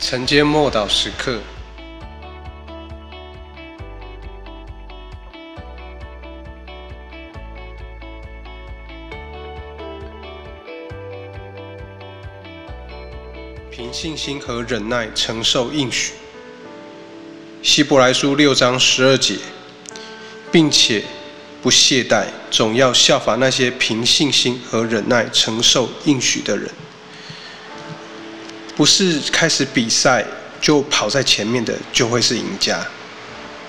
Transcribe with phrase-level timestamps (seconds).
[0.00, 1.38] 承接默祷时刻。
[13.70, 16.14] 凭信心和忍耐承受应许。
[17.62, 19.36] 希伯来书六章十二节，
[20.50, 21.04] 并且
[21.62, 26.70] 不懈怠，总要效法那些凭信心和忍耐承受应许的人。
[28.78, 30.24] 不是开始比赛
[30.60, 32.78] 就跑在前面的就会是赢家，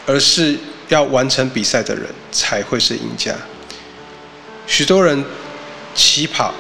[0.06, 0.56] 而是
[0.88, 3.34] 要完成比赛的人才会是赢家。
[4.68, 5.26] 许多人
[5.96, 6.54] 起跑，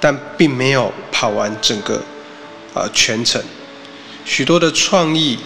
[0.00, 2.02] 但并没有跑完整个
[2.74, 3.40] 呃全程。
[4.24, 5.38] 许多的创意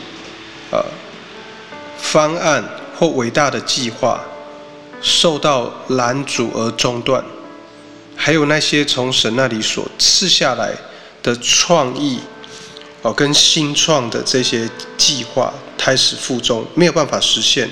[0.71, 0.83] 呃
[1.99, 2.65] 方案
[2.97, 4.19] 或伟大的计划
[5.03, 7.23] 受到拦阻而中断，
[8.17, 10.73] 还有那些从神那里所赐下来。
[11.27, 12.21] 的创意
[13.03, 17.69] 哦，跟新创的这些计划开始负重，没有办法实现。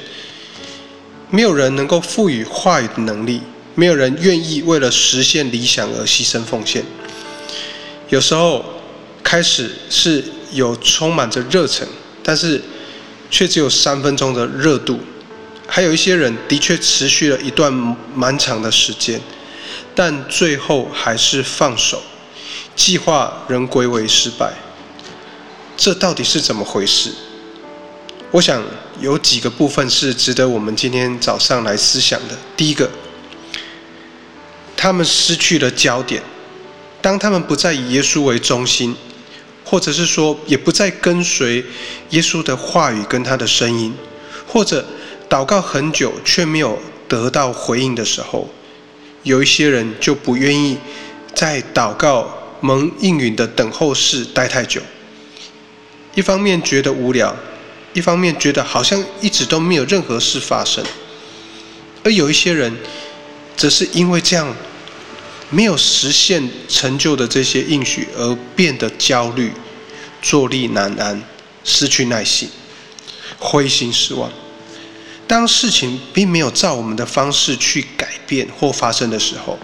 [1.30, 3.40] 没有人能够赋予话语的能力，
[3.76, 6.84] 没有人愿意为了实现理想而牺牲奉献。
[8.08, 8.64] 有时候
[9.22, 11.86] 开始是有充满着热忱，
[12.24, 12.60] 但是
[13.30, 14.98] 却只有三分钟的热度。
[15.68, 17.72] 还有一些人的确持续了一段
[18.16, 19.20] 蛮长的时间，
[19.94, 22.02] 但最后还是放手。
[22.76, 24.52] 计划仍归为失败，
[25.76, 27.10] 这到底是怎么回事？
[28.30, 28.62] 我想
[29.00, 32.36] 有几个部分是值得我们今天早上来思想的。
[32.56, 32.90] 第一个，
[34.76, 36.20] 他们失去了焦点，
[37.00, 38.96] 当他们不再以耶稣为中心，
[39.64, 41.64] 或者是说也不再跟随
[42.10, 43.94] 耶稣的话语跟他的声音，
[44.48, 44.84] 或者
[45.28, 46.76] 祷告很久却没有
[47.08, 48.48] 得到回应的时候，
[49.22, 50.76] 有一些人就不愿意
[51.32, 52.28] 再祷告。
[52.64, 54.80] 蒙应允的等候室待太久，
[56.14, 57.36] 一方面觉得无聊，
[57.92, 60.82] 一方面觉得好像一直都没有任何事发生，
[62.02, 62.74] 而有一些人，
[63.54, 64.56] 则是因为这样
[65.50, 69.52] 没有实现成就的这些应许而变得焦虑、
[70.22, 71.22] 坐立难安、
[71.64, 72.48] 失去耐心、
[73.38, 74.32] 灰心失望。
[75.26, 79.58] 当事情并没有照我们的方式去改变或发生的时候，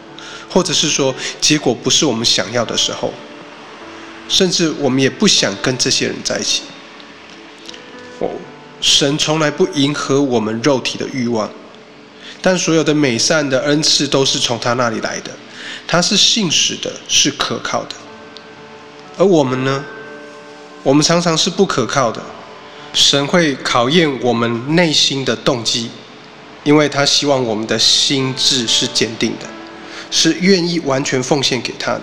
[0.49, 3.13] 或者是说，结果不是我们想要的时候，
[4.29, 6.63] 甚至我们也不想跟这些人在一起。
[8.19, 8.29] 哦，
[8.81, 11.51] 神从来不迎合我们肉体的欲望，
[12.43, 15.31] 但所有的美善的恩赐都是从他那里来的，
[15.87, 17.95] 他是信实的，是可靠的。
[19.19, 19.85] 而我们呢？
[20.83, 22.23] 我们常常是不可靠的。
[22.95, 25.91] 神会考验我们内心的动机，
[26.65, 29.47] 因为他希望我们的心智是坚定的。
[30.11, 32.03] 是愿意完全奉献给他的，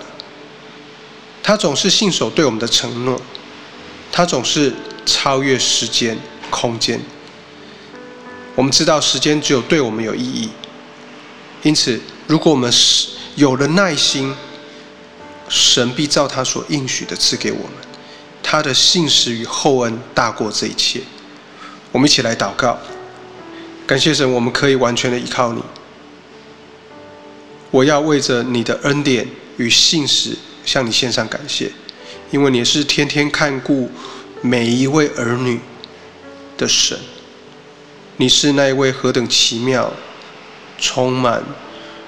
[1.42, 3.20] 他总是信守对我们的承诺，
[4.10, 4.72] 他总是
[5.04, 6.18] 超越时间、
[6.50, 7.00] 空间。
[8.54, 10.50] 我们知道时间只有对我们有意义，
[11.62, 14.34] 因此，如果我们是有了耐心，
[15.48, 17.72] 神必照他所应许的赐给我们，
[18.42, 21.00] 他的信实与厚恩大过这一切。
[21.92, 22.78] 我们一起来祷告，
[23.86, 25.62] 感谢神，我们可以完全的依靠你。
[27.70, 31.70] 我要为着你的恩典与信实向你献上感谢，
[32.30, 33.90] 因为你是天天看顾
[34.40, 35.60] 每一位儿女
[36.56, 36.98] 的神。
[38.16, 39.92] 你是那一位何等奇妙、
[40.78, 41.42] 充满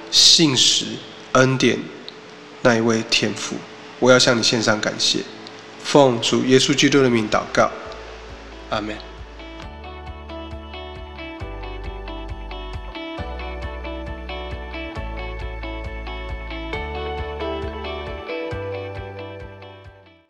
[0.09, 0.85] 信实
[1.33, 1.79] 恩典
[2.61, 3.55] 那一位天父。
[3.99, 5.19] 我要向你献上感谢，
[5.83, 7.71] 奉主耶稣基督的名祷告，
[8.69, 9.10] 阿门。